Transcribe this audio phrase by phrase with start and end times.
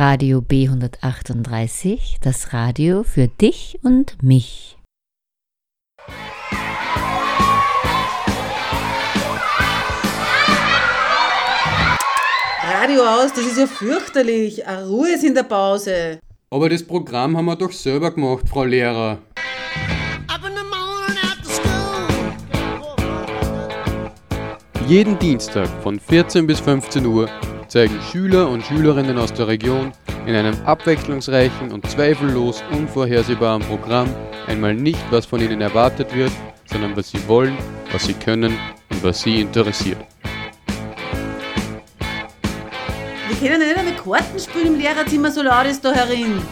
[0.00, 4.78] Radio B138, das Radio für dich und mich.
[12.64, 14.66] Radio aus, das ist ja fürchterlich.
[14.66, 16.18] Eine Ruhe ist in der Pause.
[16.48, 19.18] Aber das Programm haben wir doch selber gemacht, Frau Lehrer.
[24.88, 27.28] Jeden Dienstag von 14 bis 15 Uhr
[27.70, 29.92] zeigen Schüler und Schülerinnen aus der Region
[30.26, 34.08] in einem abwechslungsreichen und zweifellos unvorhersehbaren Programm
[34.48, 36.32] einmal nicht, was von ihnen erwartet wird,
[36.66, 37.56] sondern was sie wollen,
[37.92, 38.58] was sie können
[38.90, 39.98] und was sie interessiert.
[43.28, 46.42] Wir können nicht einmal Karten spielen im Lehrerzimmer, so laut ist da herin.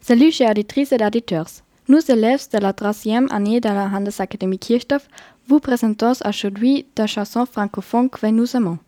[0.00, 1.65] Salut chers auditrices et auditeurs.
[1.88, 5.06] Nous, élèves de la troisième année de la Handelsakademie Kirchdorf,
[5.46, 8.80] vous présentons aujourd'hui die Chanson francophone que nous aimons.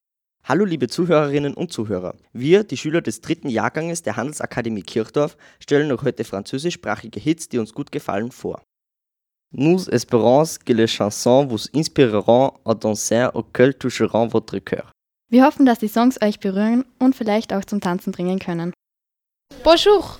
[0.42, 2.16] Hallo liebe Zuhörerinnen und Zuhörer.
[2.32, 7.58] Wir, die Schüler des dritten Jahrganges der Handelsakademie Kirchdorf, stellen euch heute französischsprachige Hits, die
[7.58, 8.62] uns gut gefallen, vor.
[9.52, 14.90] Nous espérons que les chansons vous inspireront à danser auxquelles toucheront votre cœur.
[15.30, 18.72] Wir hoffen, dass die Songs euch berühren und vielleicht auch zum Tanzen bringen können.
[19.62, 20.18] Bonjour,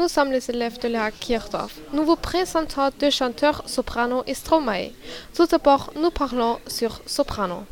[0.00, 1.74] nous sommes les élèves de la Kirchdorf.
[1.92, 4.92] Nous vous présentons deux chanteurs soprano et Stromae.
[5.36, 7.66] Tout d'abord, nous parlons sur soprano.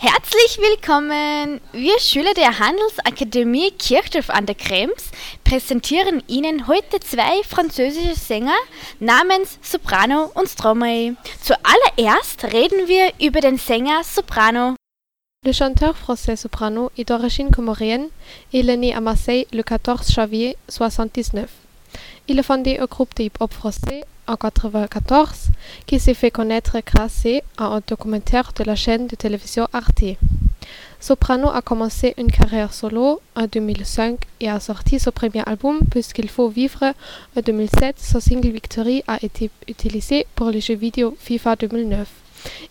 [0.00, 1.60] Herzlich willkommen!
[1.72, 5.10] Wir Schüler der Handelsakademie Kirchdorf an der Krems
[5.42, 8.58] präsentieren Ihnen heute zwei französische Sänger
[9.00, 11.16] namens Soprano und Stromae.
[11.42, 14.76] Zuallererst reden wir über den Sänger Soprano.
[15.46, 18.08] Le chanteur français soprano est d'origine comorienne
[18.52, 21.48] il est né à Marseille le 14 janvier 1979.
[22.26, 25.50] Il a fondé un groupe de hip-hop français en 1994
[25.86, 27.24] qui s'est fait connaître grâce
[27.56, 30.18] à un documentaire de la chaîne de télévision Arte.
[30.98, 36.28] Soprano a commencé une carrière solo en 2005 et a sorti son premier album Puisqu'il
[36.28, 36.92] faut vivre
[37.36, 37.94] en 2007.
[38.00, 42.08] Son single Victory a été utilisé pour le jeu vidéo FIFA 2009.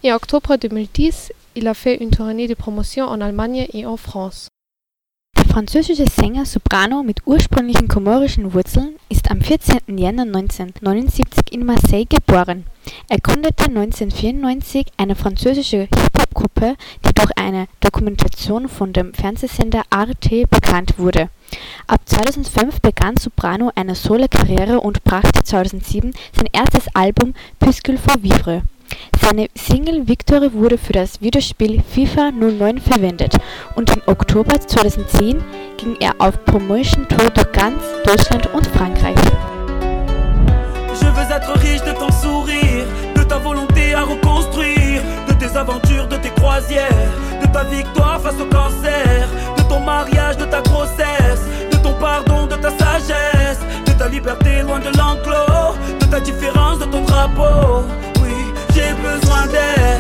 [0.03, 3.97] Et en octobre 2010, il a fait une tournée de promotion en Allemagne et en
[3.97, 4.47] France.
[5.35, 9.97] Der französische Sänger Soprano mit ursprünglichen komorischen Wurzeln ist am 14.
[9.97, 12.66] Jänner 1979 in Marseille geboren.
[13.09, 21.00] Er gründete 1994 eine französische Hip-Hop-Gruppe, die durch eine Dokumentation von dem Fernsehsender Arte bekannt
[21.00, 21.29] wurde.
[21.88, 28.62] Ab 2005 begann Soprano eine Solo-Karriere und brachte 2007 sein erstes Album Puisqu'il faut vivre.
[29.22, 33.35] Seine Single Victory wurde für das Videospiel FIFA 09 verwendet
[33.75, 35.44] und im Oktober 2010
[35.78, 39.18] ging er auf Promotion Tour durch ganz Deutschland und Frankreich.
[58.77, 59.99] J'ai besoin d'air,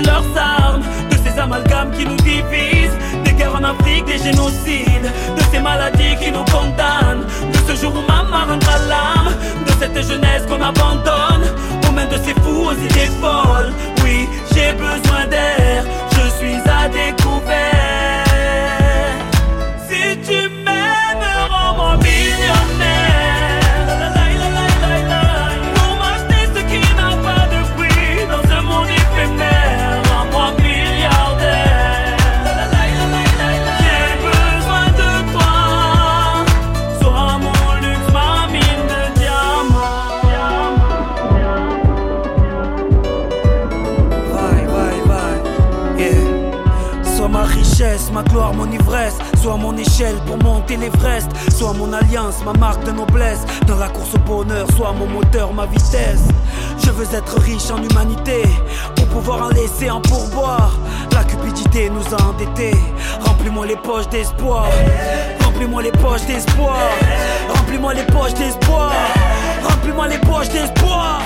[0.00, 5.10] de leurs armes, de ces amalgames qui nous divisent, des guerres en Afrique, des génocides,
[5.36, 9.32] de ces maladies qui nous condamnent, de ce jour où maman rendra l'âme,
[9.66, 11.46] de cette jeunesse qu'on abandonne,
[11.88, 13.72] aux mains de ces fous aux idées folles.
[14.02, 18.15] Oui, j'ai besoin d'air, je suis à découvert.
[49.56, 51.30] Sois mon échelle pour monter l'Everest.
[51.50, 53.40] Sois mon alliance, ma marque de noblesse.
[53.66, 56.28] Dans la course au bonheur, sois mon moteur, ma vitesse.
[56.84, 58.42] Je veux être riche en humanité
[58.96, 60.76] pour pouvoir en laisser en pourboire.
[61.12, 62.76] La cupidité nous a endettés.
[63.24, 64.68] Remplis-moi les poches d'espoir.
[65.42, 66.76] Remplis-moi les poches d'espoir.
[67.48, 68.92] Remplis-moi les poches d'espoir.
[69.66, 71.22] Remplis-moi les poches d'espoir.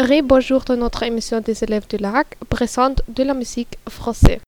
[0.00, 4.40] Ré bonjour de notre émission des élèves du lac présente de la musique française.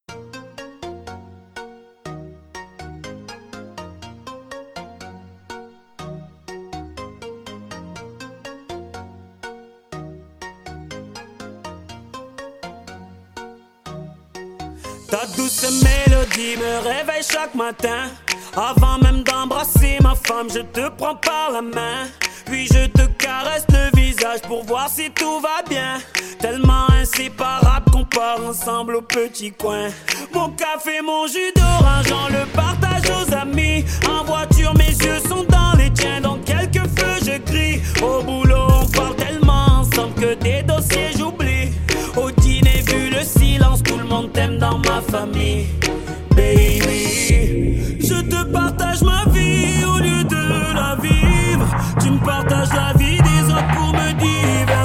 [15.10, 18.08] Ta douce mélodie me réveille chaque matin.
[18.56, 22.08] Avant même d'embrasser ma femme, je te prends par la main.
[22.46, 23.11] Puis je te
[24.40, 25.98] pour voir si tout va bien.
[26.38, 29.88] Tellement inséparable qu'on part ensemble au petit coin.
[30.32, 33.84] Mon café, mon jus d'orange, on le partage aux amis.
[34.08, 36.20] En voiture, mes yeux sont dans les tiens.
[36.22, 37.80] Dans quelques feux, je crie.
[38.02, 41.72] Au boulot, on parle tellement ensemble que des dossiers j'oublie.
[42.16, 45.66] Au dîner, vu le silence, tout le monde t'aime dans ma famille.
[46.30, 51.66] Baby, je te partage ma vie au lieu de la vivre.
[52.00, 53.01] Tu me partages la vie
[54.22, 54.81] divine.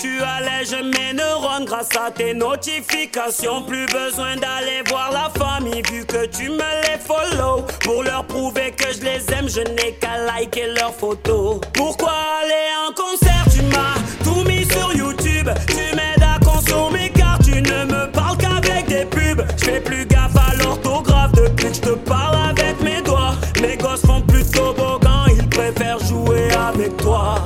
[0.00, 3.62] Tu allèges mes neurones grâce à tes notifications.
[3.64, 7.62] Plus besoin d'aller voir la famille vu que tu me les follow.
[7.84, 11.60] Pour leur prouver que je les aime, je n'ai qu'à liker leurs photos.
[11.74, 13.44] Pourquoi aller en concert?
[13.52, 15.50] Tu m'as tout mis sur YouTube.
[15.68, 19.46] Tu m'aides à consommer car tu ne me parles qu'avec des pubs.
[19.58, 23.34] Je fais plus gaffe à l'orthographe depuis que je te parle avec mes doigts.
[23.60, 27.44] Mes gosses font plus de toboggan, ils préfèrent jouer avec toi.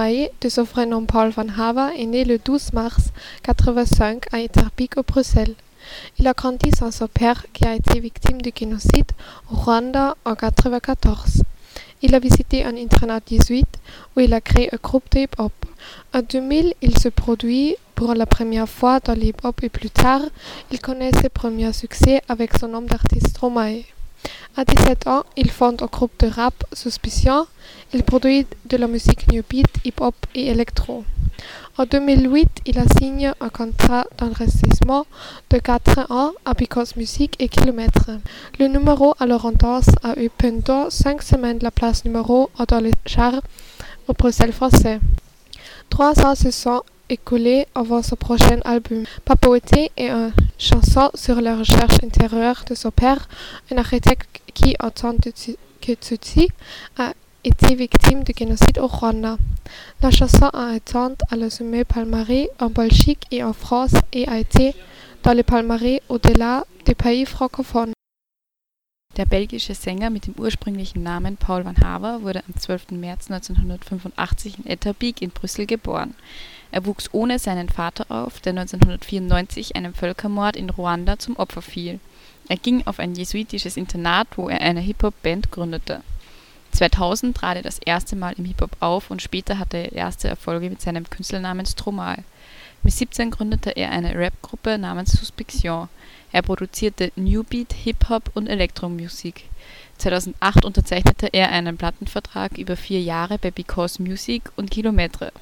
[0.00, 3.12] De son vrai nom Paul Van Hava, est né le 12 mars
[3.46, 5.54] 1985 à Etterbeek au Bruxelles.
[6.18, 9.12] Il a grandi sans son père qui a été victime du génocide
[9.52, 11.42] au Rwanda en 1994.
[12.00, 13.66] Il a visité un internat 18
[14.16, 15.52] où il a créé un groupe de hip-hop.
[16.14, 20.22] En 2000, il se produit pour la première fois dans le hip-hop et plus tard,
[20.70, 23.82] il connaît ses premiers succès avec son nom d'artiste Stromae.
[24.56, 27.46] À 17 ans, il fonde un groupe de rap Suspicion.
[27.92, 31.04] Il produit de la musique new beat, hip-hop et électro.
[31.78, 35.06] En 2008, il a signé un contrat d'enregistrement
[35.48, 38.10] de 4 ans à Because Music et Kilomètre.
[38.58, 39.52] Le numéro alors en
[40.02, 43.40] a eu pendant 5 semaines la place numéro 1 dans les charts
[44.08, 45.00] au Bruxelles français.
[45.88, 49.04] Trois ans se sont écoulés avant son prochain album.
[49.24, 53.28] Papaouté est une chanson sur la recherche intérieure de son père,
[53.70, 56.48] un architecte qui, en tant que Tutsi,
[56.96, 57.12] a
[57.42, 59.36] été victime du génocide au Rwanda.
[60.02, 64.38] La chanson a été à la sommet palmarès en Belgique et en France et a
[64.38, 64.74] été
[65.22, 67.92] dans le palmarès au-delà des pays francophones.
[69.16, 72.92] Der belgische Sänger mit dem ursprünglichen Namen Paul van Haver wurde am 12.
[72.92, 76.14] März 1985 in Etterbeek in Brüssel geboren.
[76.72, 81.98] Er wuchs ohne seinen Vater auf, der 1994 einem Völkermord in Ruanda zum Opfer fiel.
[82.48, 86.02] Er ging auf ein jesuitisches Internat, wo er eine Hip-Hop-Band gründete.
[86.72, 90.70] 2000 trat er das erste Mal im Hip-Hop auf und später hatte er erste Erfolge
[90.70, 92.22] mit seinem Künstlernamen Stromae.
[92.82, 95.88] Mit 17 gründete er eine Rap-Gruppe namens Suspicion.
[96.32, 99.44] Er produzierte New Beat, Hip-Hop und Elektromusik.
[99.98, 105.32] 2008 unterzeichnete er einen Plattenvertrag über vier Jahre bei Because Music und Kilometre.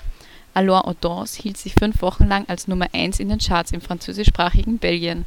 [0.58, 3.80] Alors aux Danse hielt sich fünf Wochen lang als Nummer 1 in den Charts im
[3.80, 5.24] französischsprachigen Belgien.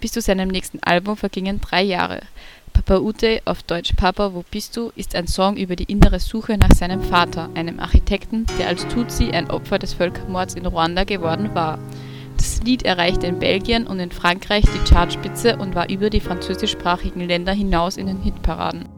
[0.00, 2.20] Bis zu seinem nächsten Album vergingen drei Jahre.
[2.72, 6.56] Papa Ute, auf Deutsch Papa, wo bist du, ist ein Song über die innere Suche
[6.56, 11.56] nach seinem Vater, einem Architekten, der als Tutsi ein Opfer des Völkermords in Ruanda geworden
[11.56, 11.80] war.
[12.36, 17.26] Das Lied erreichte in Belgien und in Frankreich die Chartspitze und war über die französischsprachigen
[17.26, 18.97] Länder hinaus in den Hitparaden.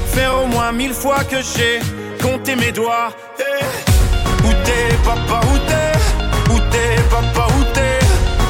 [0.13, 1.79] faire au moins mille fois que j'ai
[2.21, 3.09] compté mes doigts.
[3.39, 3.63] Eh,
[4.47, 6.53] Où t'es, papa, où t'es?
[6.53, 7.99] Où t'es, papa, où t'es?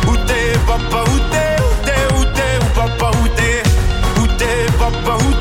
[0.10, 1.56] Où t'es, papa, où t'es?
[1.70, 3.64] Où t'es, où t'es, où papa, où t'es?
[4.22, 5.41] Où t'es, papa, où t'es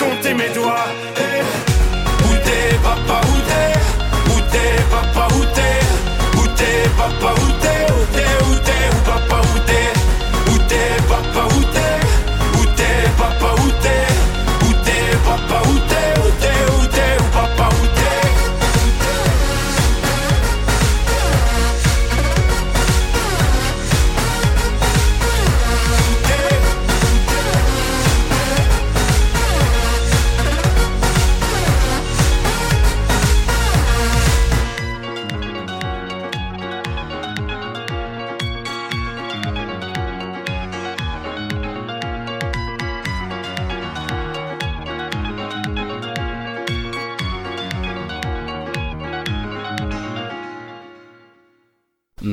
[0.00, 0.88] compté mes doigts.
[1.18, 1.42] Eh.
[2.24, 3.72] Où t'es, papa, où t'es?
[4.32, 5.78] Où t'es, papa, où t'es?
[6.38, 7.82] Où t'es, papa, où t'es?
[7.92, 9.89] Où t'es, où t'es, où papa, où t'es?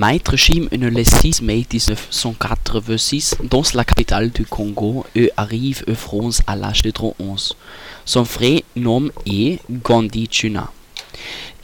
[0.09, 5.95] Maître est né le 6 mai 1986 dans la capitale du Congo et arrive en
[5.95, 7.35] France à l'âge de 31.
[8.05, 10.71] Son vrai nom est Gandhi Chuna.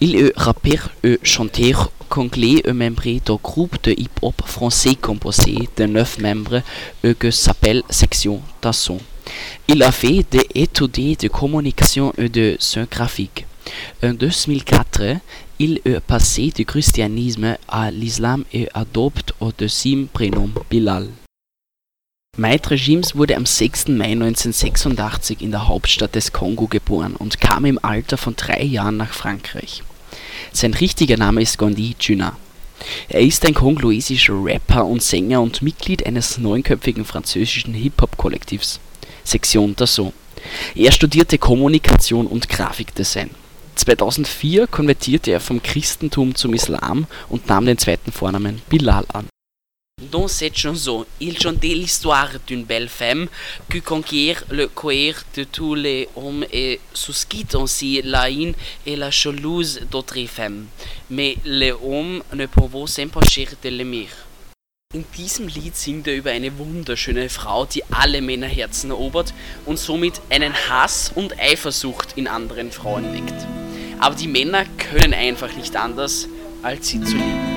[0.02, 5.86] Il est rappeur et chanteur congolais et membre du groupe de hip-hop français composé de
[5.86, 6.62] 9 membres
[7.02, 9.00] et que s'appelle Section Tasson.
[9.70, 13.46] Il a fait des études de communication et de son graphique.
[14.04, 15.16] En 2004,
[15.64, 21.08] il passé du christianisme à l'islam et adopte au deuxième prénom Bilal.
[22.38, 23.88] Maître Gims wurde am 6.
[23.88, 28.98] Mai 1986 in der Hauptstadt des Kongo geboren und kam im Alter von drei Jahren
[28.98, 29.84] nach Frankreich.
[30.52, 32.36] Sein richtiger Name ist Gondi Juna.
[33.08, 38.82] Er ist ein kongolesischer Rapper und Sänger und Mitglied eines neunköpfigen französischen Hip-Hop-Kollektivs,
[39.24, 40.14] Section Dassault.
[40.76, 43.30] Er studierte Kommunikation und Grafikdesign.
[43.76, 49.28] 2004 konvertierte er vom Christentum zum Islam und nahm den zweiten Vornamen Bilal an.
[50.12, 53.28] Dans cette chanson, il chantait l'histoire d'une belle femme
[53.70, 58.56] qui conquiert le cœur de tous les hommes et suscite ainsi la haine
[58.86, 60.66] et la jalouse d'autres femmes.
[61.10, 64.08] Mais les hommes ne peuvent s'empêcher de l'aimer.
[64.94, 69.34] In diesem Lied singt er über eine wunderschöne Frau, die alle Männerherzen erobert
[69.66, 73.48] und somit einen Hass und Eifersucht in anderen Frauen weckt.
[74.00, 76.28] Aber die Männer können einfach nicht anders,
[76.62, 77.53] als sie zu lieben.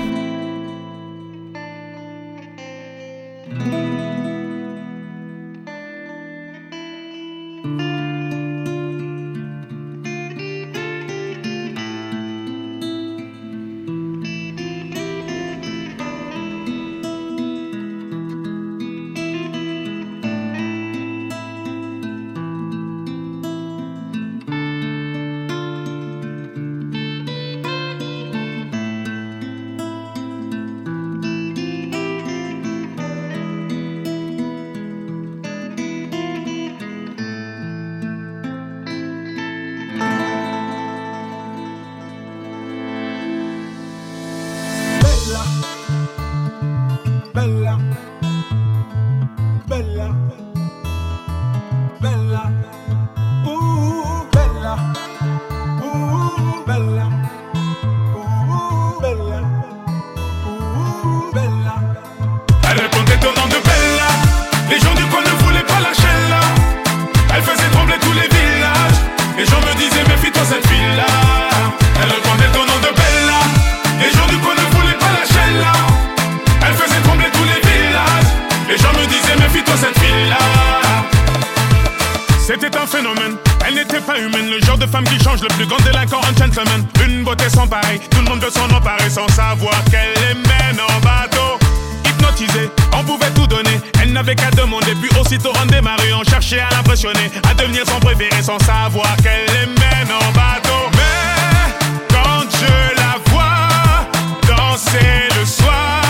[94.17, 98.41] N'avait qu'à demander, puis aussitôt on démarrait, on cherchait à l'impressionner, à devenir son préféré
[98.41, 100.89] sans savoir qu'elle les mène en bateau.
[100.93, 104.07] Mais quand je la vois
[104.47, 106.06] danser le soir,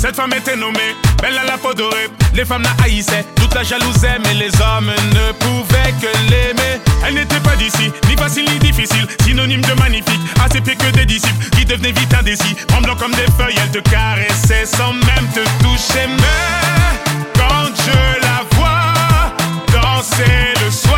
[0.00, 2.08] Cette femme était nommée Belle à la peau dorée.
[2.32, 3.26] Les femmes la haïssaient.
[3.36, 6.80] Tout toute la jalousaient, mais les hommes ne pouvaient que l'aimer.
[7.06, 11.04] Elle n'était pas d'ici, ni facile ni difficile, synonyme de magnifique, assez pire que des
[11.04, 12.54] disciples qui devenaient vite indécis.
[12.68, 16.06] Tremblant comme des feuilles, elle te caressait sans même te toucher.
[16.06, 19.34] Mais quand je la vois
[19.72, 20.89] danser le soir,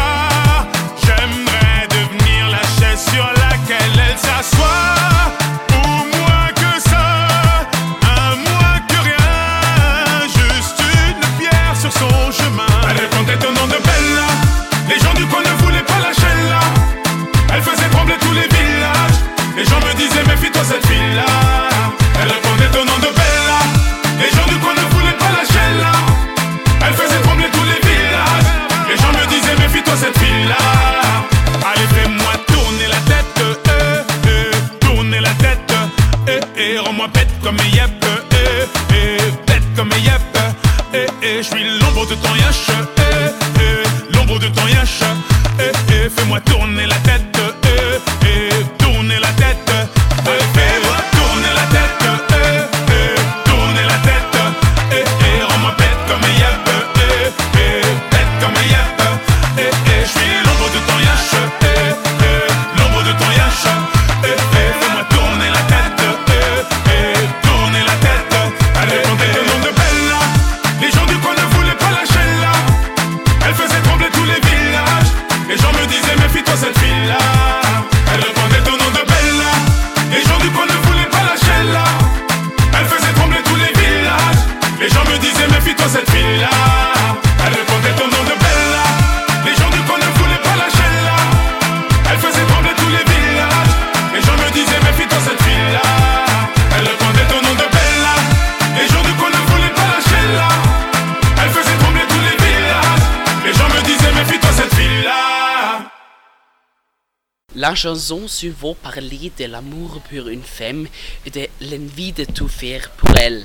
[107.54, 110.86] La chanson suivante parlait de l'amour pour une femme
[111.26, 113.44] et de l'envie de tout faire pour elle.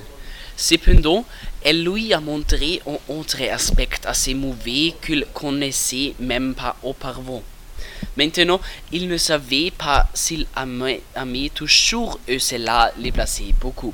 [0.56, 1.26] Cependant,
[1.62, 7.44] elle lui a montré un autre aspect assez mauvais qu'il connaissait même pas auparavant.
[8.16, 8.62] Maintenant,
[8.94, 13.94] il ne savait pas s'il aimait, aimait toujours et cela le plaçait beaucoup.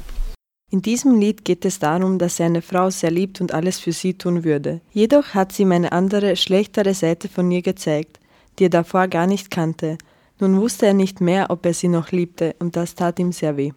[0.72, 3.92] In diesem Lied geht es darum, dass er eine Frau sehr liebt und alles für
[3.92, 4.80] sie tun würde.
[4.92, 8.20] Jedoch hat sie ihm eine andere, schlechtere Seite von ihr gezeigt,
[8.58, 9.98] die er davor gar nicht kannte.
[10.40, 13.58] Nun wusste er nicht mehr, ob er sie noch liebte, und das tat ihm sehr
[13.58, 13.74] weh.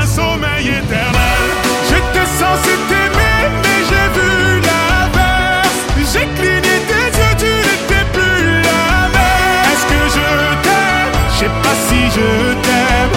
[0.00, 1.42] Un sommeil éternel.
[1.88, 5.80] J'étais censé t'aimer, mais j'ai vu l'inverse.
[6.12, 8.82] J'ai cligné tes yeux, tu n'étais plus la
[9.14, 9.70] même.
[9.70, 10.28] Est-ce que je
[10.64, 11.14] t'aime?
[11.32, 12.28] Je sais pas si je
[12.66, 13.14] t'aime.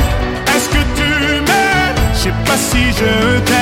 [0.55, 1.09] Est-ce que tu
[1.47, 2.01] m'aimes?
[2.13, 3.52] Je sais pas si je t'aime.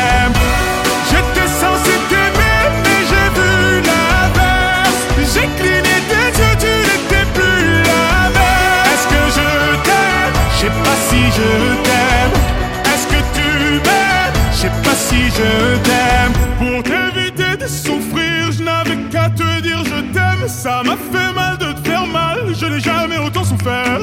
[20.61, 23.99] Ça m'a fait mal de te faire mal, je n'ai jamais autant souffert.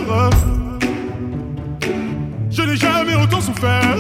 [2.50, 3.94] Je n'ai jamais autant souffert.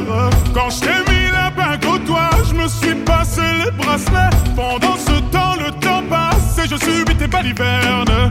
[0.52, 4.34] Quand je t'ai mis la bague au doigt, je me suis passé les bracelets.
[4.56, 8.28] Pendant ce temps, le temps passe et je subis tes balivernes.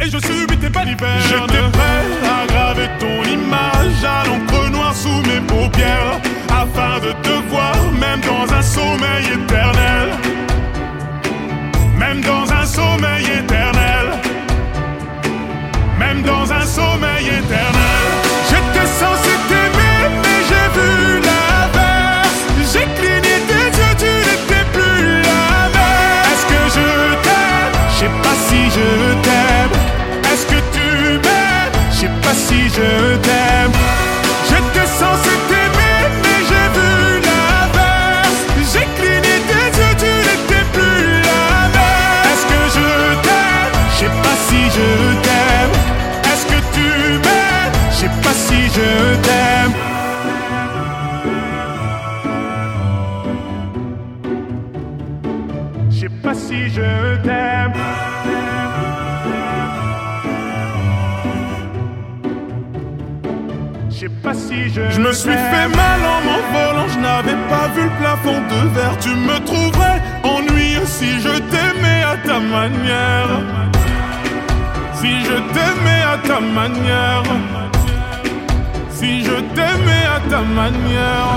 [0.00, 1.20] Et je subis tes balivernes.
[1.28, 6.18] J'étais prêt à graver ton image à l'encre noire sous mes paupières.
[6.48, 9.49] Afin de te voir, même dans un sommeil éternel.
[32.32, 33.59] Si je t'aime.
[65.10, 68.96] Me suis fait mal en m'envolant, je n'avais pas vu le plafond de verre.
[69.00, 73.32] Tu me trouverais ennuyeux si je t'aimais à ta manière.
[74.94, 77.24] Si je t'aimais à ta manière.
[78.98, 81.32] Si je t'aimais à ta manière.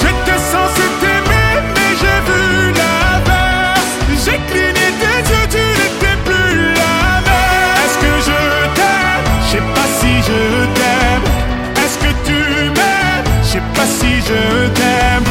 [0.00, 3.92] J'étais censé t'aimer, mais j'ai vu l'inverse.
[4.24, 6.94] J'ai cligné tes yeux, tu n'étais plus la
[7.26, 7.80] même.
[7.82, 8.40] Est-ce que je
[8.76, 9.26] t'aime?
[9.40, 10.81] Je sais pas si je t'aime.
[13.82, 15.26] Pas si je t'aime.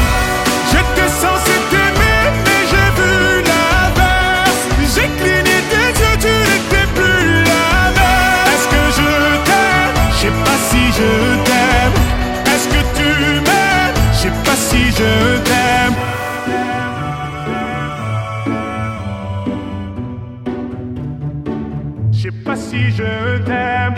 [0.70, 3.14] J'étais censé t'aimer, mais j'ai vu
[3.48, 4.62] l'inverse.
[4.94, 8.50] J'ai cligné tes yeux, tu n'étais plus la même.
[8.52, 9.10] Est-ce que je
[9.48, 9.96] t'aime?
[10.10, 11.10] Je sais pas si je
[11.48, 11.96] t'aime.
[12.52, 13.10] Est-ce que tu
[13.46, 13.98] m'aimes?
[14.12, 15.10] Je sais pas si je
[15.48, 15.96] t'aime.
[22.12, 23.96] Je sais pas si je t'aime.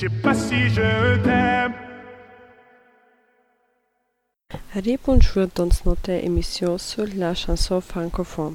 [0.00, 1.74] Sais pas si je t'aime.
[5.54, 8.54] Dans notre émission sur la chanson francophone.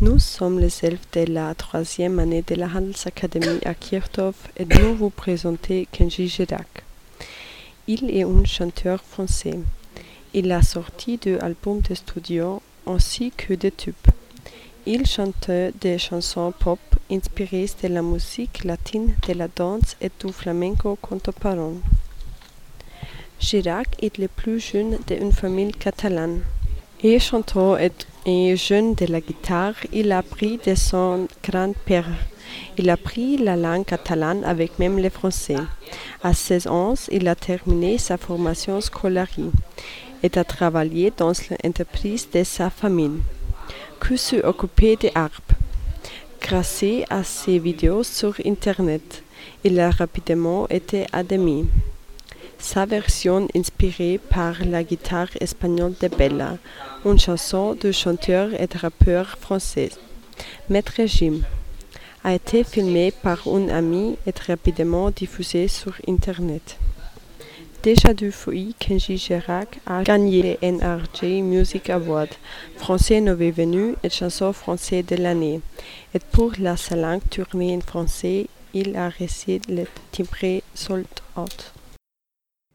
[0.00, 4.94] Nous sommes les élèves de la troisième année de la Handelsacadémie à Kirchdorf et nous
[4.94, 6.84] vous présentons Kenji Girac.
[7.88, 9.58] Il est un chanteur français.
[10.32, 14.17] Il a sorti deux albums de studio ainsi que des tubes.
[14.86, 16.78] Il chante des chansons pop
[17.10, 21.74] inspirées de la musique latine, de la danse et du flamenco contemporain.
[23.40, 26.40] Girac est le plus jeune d'une famille catalane.
[27.02, 27.92] Et chanteur et,
[28.26, 32.08] et jeune de la guitare, il a appris de son grand-père.
[32.76, 35.56] Il a appris la langue catalane avec même le français.
[36.22, 39.28] À 16 ans, il a terminé sa formation scolaire
[40.22, 41.32] et a travaillé dans
[41.64, 43.20] l'entreprise de sa famille,
[44.00, 45.54] qui s'occupait des arbres.
[46.40, 49.22] Grâce à ses vidéos sur Internet,
[49.64, 51.66] il a rapidement été admis.
[52.58, 56.56] Sa version inspirée par la guitare espagnole de Bella,
[57.04, 59.90] une chanson du chanteur et rappeur français,
[60.68, 61.40] Maître Jim,
[62.24, 66.78] a été filmée par un ami et rapidement diffusée sur Internet.
[67.82, 72.28] Déjà deux fois, Kenji Girac a gagné le NRJ Music Award,
[72.76, 75.60] français nouveau venu et chanson français de l'année.
[76.12, 81.72] Et pour la langue tournée en français, il a reçu le timbre Sold Out.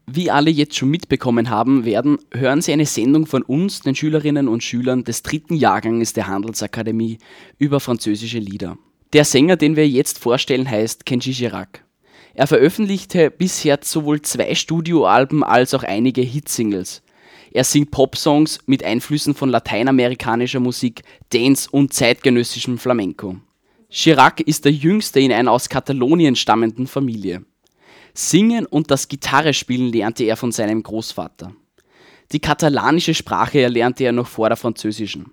[0.06, 4.48] Wie alle jetzt schon mitbekommen haben werden, hören Sie eine Sendung von uns, den Schülerinnen
[4.48, 7.18] und Schülern des dritten Jahrganges der Handelsakademie,
[7.58, 8.78] über französische Lieder.
[9.12, 11.83] Der Sänger, den wir jetzt vorstellen, heißt Kenji Girac.
[12.34, 17.02] Er veröffentlichte bisher sowohl zwei Studioalben als auch einige Hitsingles.
[17.52, 23.36] Er singt Popsongs mit Einflüssen von lateinamerikanischer Musik, Dance und zeitgenössischem Flamenco.
[23.88, 27.44] Girac ist der jüngste in einer aus Katalonien stammenden Familie.
[28.12, 31.54] Singen und das Gitarrespielen lernte er von seinem Großvater.
[32.32, 35.32] Die katalanische Sprache erlernte er noch vor der französischen.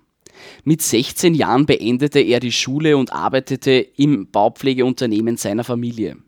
[0.62, 6.18] Mit 16 Jahren beendete er die Schule und arbeitete im Baupflegeunternehmen seiner Familie.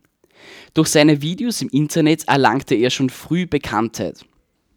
[0.75, 4.25] Durch seine Videos im Internet erlangte er schon früh Bekanntheit.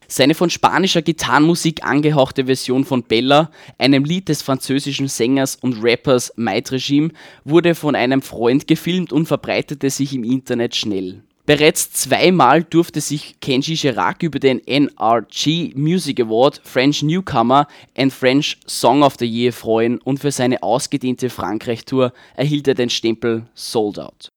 [0.07, 6.31] Seine von spanischer Gitarrenmusik angehauchte Version von Bella, einem Lied des französischen Sängers und Rappers
[6.38, 7.10] Might Regime,
[7.43, 11.23] wurde von einem Freund gefilmt und verbreitete sich im Internet schnell.
[11.47, 18.57] Bereits zweimal durfte sich Kenji Girac über den NRG Music Award French Newcomer and French
[18.67, 23.97] Song of the Year freuen und für seine ausgedehnte Frankreich-Tour erhielt er den Stempel Sold
[23.97, 24.29] Out.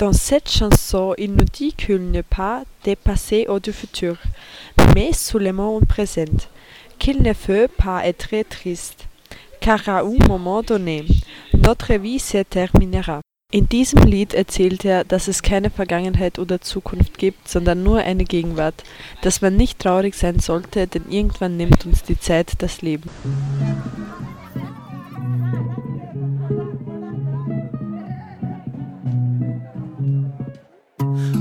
[0.00, 4.16] Dans cette chanson, il nous dit qu'il n'est pas du passé ou du futur,
[4.94, 6.38] mais seulement un présent,
[6.98, 9.04] qu'il ne faut pas être triste,
[9.60, 11.04] car à un moment donné,
[11.52, 13.20] notre vie se terminera.
[13.52, 18.24] In diesem Lied erzählt er, dass es keine Vergangenheit oder Zukunft gibt, sondern nur eine
[18.24, 18.82] Gegenwart,
[19.20, 23.10] dass man nicht traurig sein sollte, denn irgendwann nimmt uns die Zeit das Leben.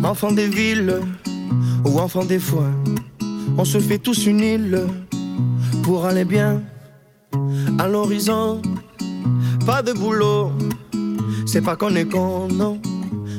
[0.03, 1.01] Enfant des villes
[1.85, 2.73] ou enfant des foins,
[3.57, 4.79] on se fait tous une île
[5.83, 6.61] pour aller bien
[7.77, 8.61] à l'horizon.
[9.65, 10.51] Pas de boulot,
[11.45, 12.79] c'est pas qu'on est con, non,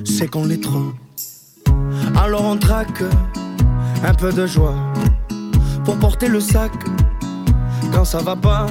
[0.05, 0.93] c'est qu'on l'est trop.
[2.17, 3.03] Alors on traque
[4.05, 4.77] un peu de joie
[5.85, 6.73] pour porter le sac
[7.93, 8.67] quand ça va pas.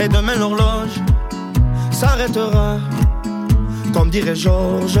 [0.00, 1.00] Et demain l'horloge
[1.92, 2.78] s'arrêtera,
[3.92, 5.00] comme dirait Georges,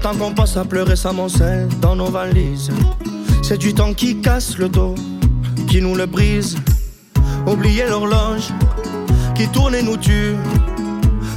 [0.00, 2.70] Temps qu'on passe à pleurer s'amoncelle dans nos valises.
[3.42, 4.94] C'est du temps qui casse le dos,
[5.68, 6.56] qui nous le brise.
[7.46, 8.48] Oublier l'horloge
[9.34, 10.36] qui tourne et nous tue.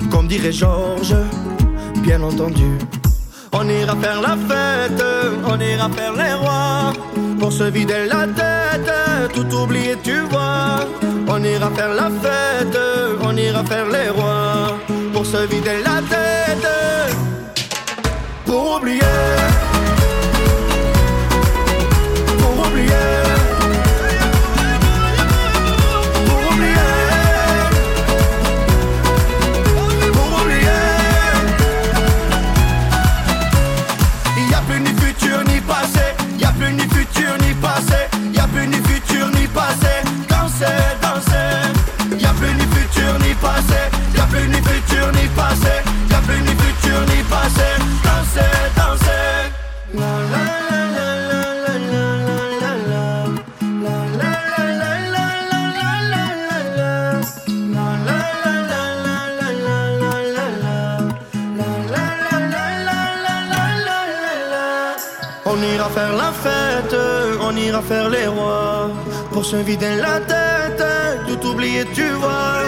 [0.10, 1.15] Comme dirait Georges,
[2.04, 2.78] bien entendu.
[3.52, 5.04] On ira faire la fête,
[5.45, 6.93] on ira faire les rois.
[7.39, 8.91] Pour se vider la tête,
[9.34, 10.88] tout oublier, tu vois.
[11.28, 12.78] On ira faire la fête,
[13.21, 14.78] on ira faire les rois.
[15.13, 16.67] Pour se vider la tête,
[18.53, 18.99] pour oublier.
[22.39, 22.93] Pour oublier.
[26.51, 26.89] Oublier.
[30.13, 30.81] Pour oublier.
[34.37, 36.05] Il y a plus ni futur ni passé.
[36.37, 38.07] Il a plus ni futur ni passé.
[38.31, 39.93] Il a plus ni futur ni passé.
[40.29, 40.67] Danser,
[41.01, 41.73] danser.
[42.19, 43.81] Il a plus ni futur ni passé.
[44.13, 45.73] Il a plus ni futur ni passé.
[46.07, 47.72] Il a plus ni futur ni passé.
[69.43, 70.84] Se vider la tête,
[71.27, 72.62] tout oublier tu vois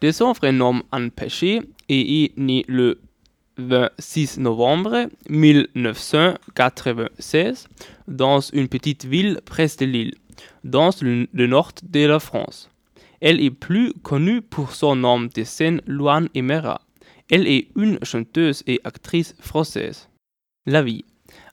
[0.00, 0.82] de son vrai nom
[1.14, 2.98] Péché et est né le
[3.58, 7.68] 26 novembre 1996
[8.06, 10.14] dans une petite ville près de Lille,
[10.64, 12.70] dans le nord de la France.
[13.20, 16.82] Elle est plus connue pour son nom de scène Luan Emera.
[17.30, 20.10] Elle est une chanteuse et actrice française.
[20.66, 21.06] La vie.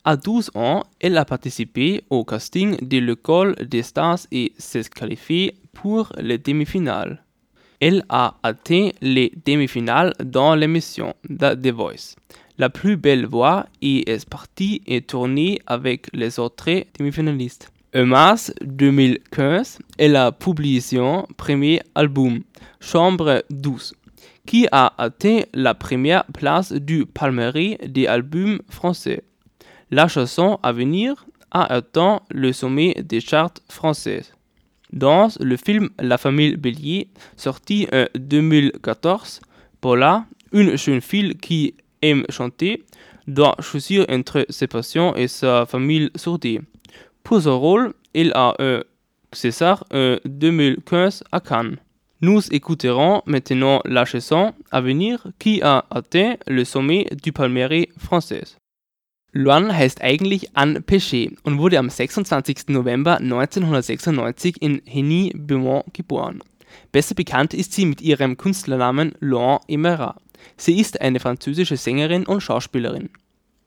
[0.04, 5.56] À 12 ans, elle a participé au casting de l'école des stars et s'est qualifiée
[5.72, 7.24] pour les demi-finales.
[7.86, 12.16] Elle a atteint les demi-finales dans l'émission The, The Voice.
[12.58, 17.74] La plus belle voix est partie et tournée avec les autres demi-finalistes.
[17.94, 22.44] En mars 2015, elle a publié son premier album,
[22.80, 23.94] Chambre 12,
[24.46, 29.24] qui a atteint la première place du palmarès des albums français.
[29.92, 34.32] La chanson à venir a atteint le sommet des charts françaises.
[34.94, 39.42] Dans le film La famille Bélier, sorti en 2014,
[39.82, 42.84] Paula, une jeune fille qui aime chanter,
[43.26, 46.62] doit choisir entre ses passions et sa famille sourdée.
[47.24, 48.84] Pour ce rôle, elle a un
[49.32, 51.78] César en 2015 à Cannes.
[52.22, 58.44] Nous écouterons maintenant la chanson à venir qui a atteint le sommet du palmarès français.
[59.36, 62.68] Luan heißt eigentlich Anne Péché und wurde am 26.
[62.68, 66.44] November 1996 in Henny-Beaumont geboren.
[66.92, 70.18] Besser bekannt ist sie mit ihrem Künstlernamen Laurent Emera.
[70.56, 73.10] Sie ist eine französische Sängerin und Schauspielerin.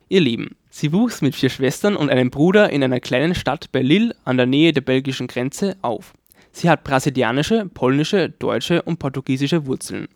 [0.09, 0.55] Ihr Leben.
[0.71, 4.37] Sie wuchs mit vier Schwestern und einem Bruder in einer kleinen Stadt bei Lille an
[4.37, 6.15] der Nähe der belgischen Grenze auf.
[6.53, 10.07] Sie hat brasilianische, polnische, deutsche und portugiesische Wurzeln.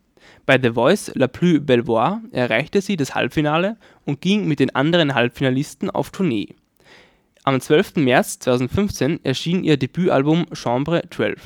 [0.51, 4.75] Bei The Voice La Plus Belle Voix erreichte sie das Halbfinale und ging mit den
[4.75, 6.57] anderen Halbfinalisten auf Tournee.
[7.45, 7.95] Am 12.
[7.99, 11.41] März 2015 erschien ihr Debütalbum Chambre 12,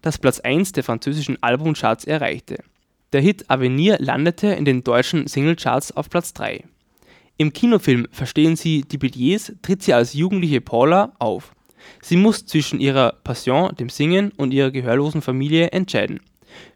[0.00, 2.60] das Platz 1 der französischen Albumcharts erreichte.
[3.12, 6.64] Der Hit Avenir landete in den deutschen Singlecharts auf Platz 3.
[7.36, 11.52] Im Kinofilm Verstehen Sie die Billets tritt sie als jugendliche Paula auf.
[12.00, 16.20] Sie muss zwischen ihrer Passion, dem Singen, und ihrer gehörlosen Familie entscheiden.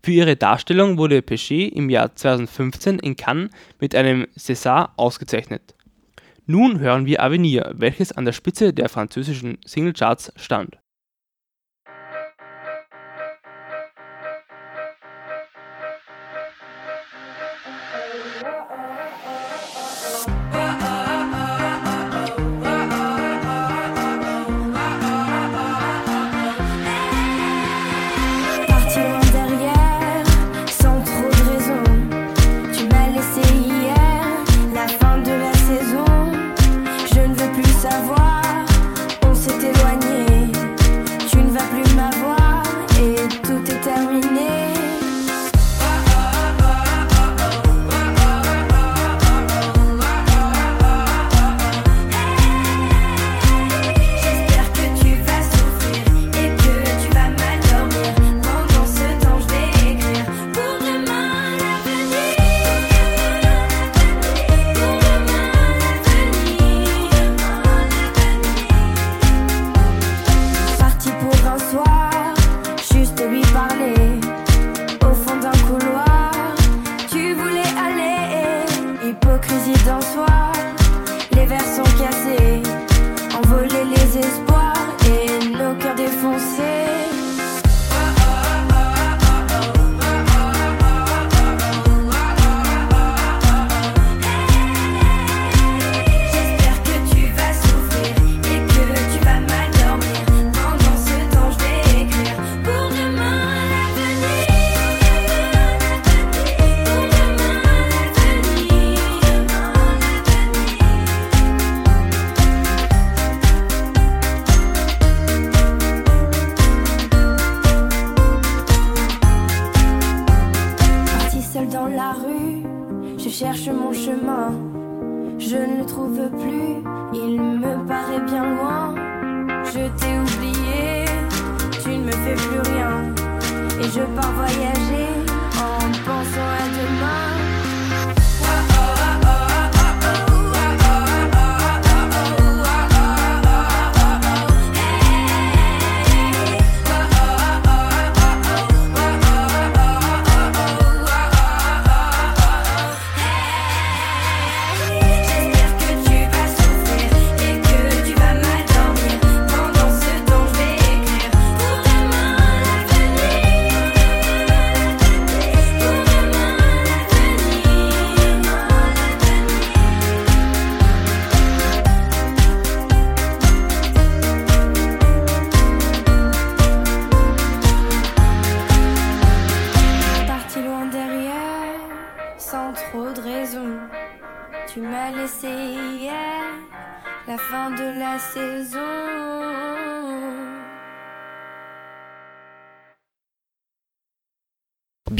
[0.02, 3.50] Für ihre Darstellung wurde Pesce im Jahr 2015 in Cannes
[3.80, 5.74] mit einem César ausgezeichnet.
[6.46, 10.78] Nun hören wir Avenir, welches an der Spitze der französischen Singlecharts stand.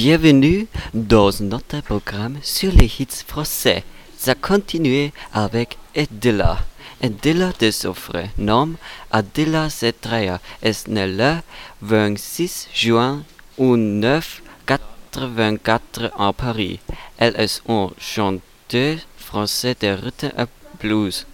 [0.02, 3.84] Bienvenue dans notre programme sur les hits français.
[4.16, 6.60] Ça continue avec Edela.
[7.02, 8.70] Edela de son vrai nom,
[9.10, 11.34] Adela Zetraya, est née le
[11.82, 13.22] 26 juin
[13.58, 16.80] 1984 à Paris.
[17.18, 20.46] Elle est une chanteuse française de rhythm and
[20.80, 21.26] blues.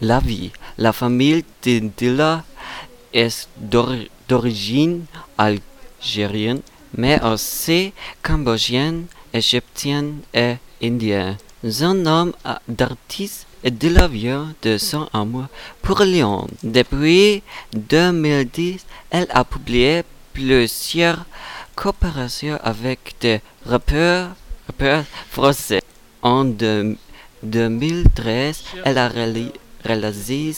[0.00, 2.44] La vie, la famille d'Edela
[3.12, 5.04] est d'ori- d'origine
[5.36, 6.62] algérienne,
[6.96, 11.36] mais aussi cambodgienne, égyptienne et indienne.
[11.68, 12.32] Son nom
[12.68, 13.70] d'artiste est
[14.62, 15.46] de son amour
[15.82, 16.46] pour Lyon.
[16.62, 17.42] Depuis
[17.74, 21.24] 2010, elle a publié plusieurs
[21.74, 24.30] coopérations avec des rappeurs,
[25.30, 25.82] français.
[26.22, 26.96] En deux-
[27.42, 29.52] 2013, elle a réali-
[29.84, 30.54] réalisé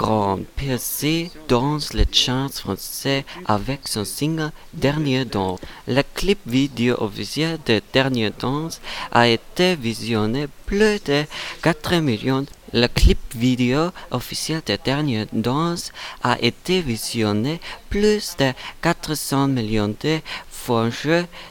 [0.00, 5.60] Grand percée dans les chants français avec son single Dernier Danse.
[5.86, 8.80] Le clip vidéo officiel de Dernier Danse
[9.12, 11.26] a été visionné plus de
[11.60, 12.46] 4 millions.
[12.72, 15.92] Le clip vidéo officiel de Dernier Danse
[16.22, 20.20] a été visionné plus de 400 millions de
[20.50, 20.90] fois en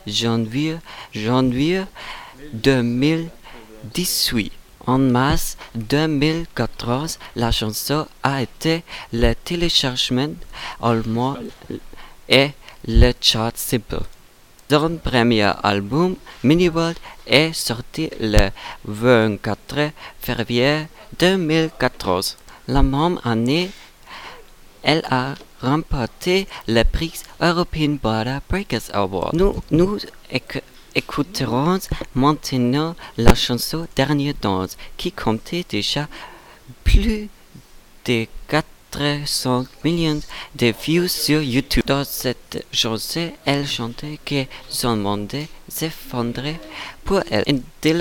[0.07, 0.77] janvier,
[1.13, 1.83] janvier
[2.53, 4.58] 2018.
[4.89, 8.83] En mars 2014, la chanson a été
[9.13, 10.33] le téléchargement
[10.81, 11.35] allemand
[12.27, 12.49] et
[12.87, 14.01] le chart simple.
[14.67, 18.49] Son premier album, Mini World, est sorti le
[18.85, 20.87] 24 février
[21.19, 22.37] 2014.
[22.67, 23.69] La même année,
[24.81, 29.35] elle a remporté le prix European Border Breakers Award.
[29.69, 29.99] Nous,
[30.95, 31.79] écouterons
[32.15, 36.07] maintenant la chanson Dernière danse qui comptait déjà
[36.83, 37.29] plus
[38.05, 40.21] de 400 millions
[40.55, 41.83] de views sur YouTube.
[41.85, 45.35] Dans cette chanson, elle chantait que son monde
[45.67, 46.59] s'effondrait
[47.05, 47.43] pour elle.
[47.47, 47.93] Et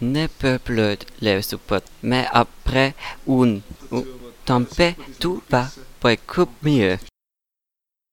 [0.00, 0.76] ne peut plus
[1.20, 1.40] le.
[2.02, 2.94] Mais après
[3.26, 3.60] une
[4.44, 5.68] tempête, tout va
[6.00, 6.98] beaucoup mieux.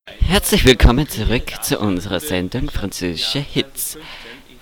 [0.07, 3.97] Herzlich willkommen zurück zu unserer Sendung Französische Hits.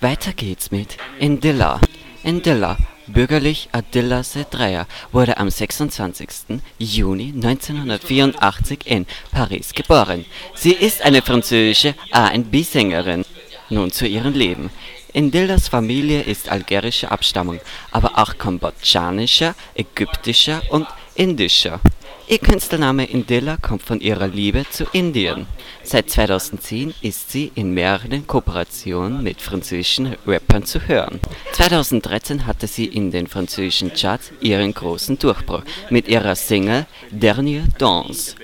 [0.00, 1.82] Weiter geht's mit Indilla.
[2.22, 2.78] Indilla,
[3.08, 6.62] bürgerlich Adilla Sedreya, wurde am 26.
[6.78, 10.24] Juni 1984 in Paris geboren.
[10.54, 13.26] Sie ist eine französische R&B-Sängerin.
[13.68, 14.70] Nun zu ihrem Leben.
[15.12, 21.80] Indillas Familie ist algerischer Abstammung, aber auch kambodschanischer, ägyptischer und indischer.
[22.26, 25.46] Ihr Künstlername Indilla kommt von ihrer Liebe zu Indien.
[25.82, 31.20] Seit 2010 ist sie in mehreren Kooperationen mit französischen Rappern zu hören.
[31.52, 38.36] 2013 hatte sie in den französischen Charts ihren großen Durchbruch mit ihrer Single Dernière Danse.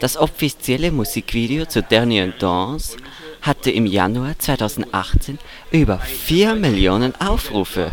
[0.00, 2.96] Das offizielle Musikvideo zu Dernière Danse
[3.42, 5.38] hatte im Januar 2018
[5.72, 7.92] über 4 Millionen Aufrufe.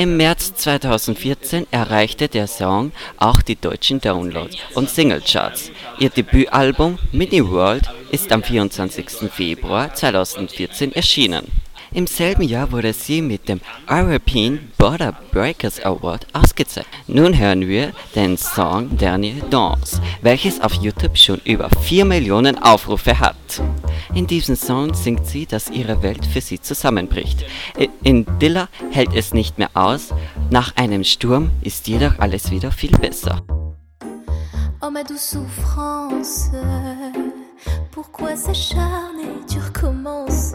[0.00, 5.70] Im März 2014 erreichte der Song auch die deutschen Downloads und Singlecharts.
[5.98, 9.30] Ihr Debütalbum Mini World ist am 24.
[9.30, 11.52] Februar 2014 erschienen.
[11.92, 16.86] Im selben Jahr wurde sie mit dem European Border Breakers Award ausgezeichnet.
[17.08, 23.18] Nun hören wir den Song Dernière Danse, welches auf YouTube schon über 4 Millionen Aufrufe
[23.18, 23.34] hat.
[24.14, 27.44] In diesem Song singt sie, dass ihre Welt für sie zusammenbricht.
[28.04, 30.10] In Dilla hält es nicht mehr aus,
[30.48, 33.42] nach einem Sturm ist jedoch alles wieder viel besser.
[34.82, 36.52] Oh ma douce souffrance,
[37.90, 40.54] pourquoi s'acharner, tu recommences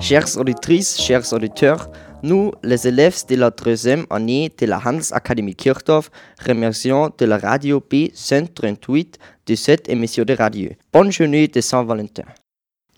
[0.00, 1.90] Chers auditrices, chers auditeurs,
[2.22, 6.10] nous, les élèves de la troisième année de la Handelsakademie Kirchdorf,
[6.46, 9.14] remercions de la radio B138
[9.46, 10.70] de cette émission de radio.
[10.90, 12.24] Bonne journée de Saint-Valentin.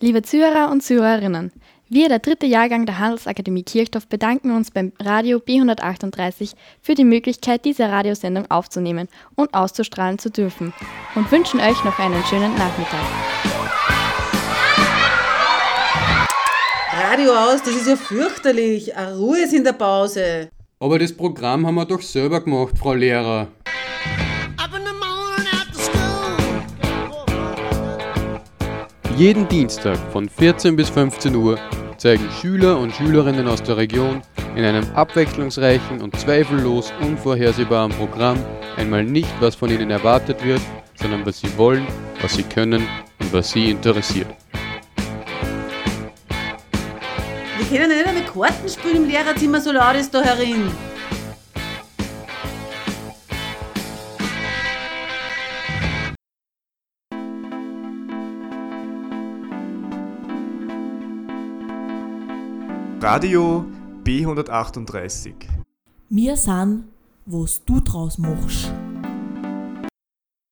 [0.00, 1.50] Liebe Zuhörer und Zuhörerinnen,
[1.88, 7.64] wir, der dritte Jahrgang der Handelsakademie Kirchdorf, bedanken uns beim Radio B138 für die Möglichkeit,
[7.64, 10.72] diese Radiosendung aufzunehmen und auszustrahlen zu dürfen
[11.16, 13.51] und wünschen euch noch einen schönen Nachmittag.
[17.04, 18.96] Radio aus, das ist ja fürchterlich.
[18.96, 20.50] Eine Ruhe ist in der Pause.
[20.78, 23.48] Aber das Programm haben wir doch selber gemacht, Frau Lehrer.
[29.16, 31.58] Jeden Dienstag von 14 bis 15 Uhr
[31.96, 34.22] zeigen Schüler und Schülerinnen aus der Region
[34.54, 38.38] in einem abwechslungsreichen und zweifellos unvorhersehbaren Programm
[38.76, 40.62] einmal nicht, was von ihnen erwartet wird,
[40.94, 41.84] sondern was sie wollen,
[42.20, 42.86] was sie können
[43.18, 44.28] und was sie interessiert.
[47.68, 50.70] Wir können nicht einmal Karten spielen im Lehrerzimmer, so laut ist da herin.
[63.00, 63.64] Radio
[64.04, 65.34] B138.
[66.08, 66.84] Wir sind,
[67.26, 68.72] was du draus machst.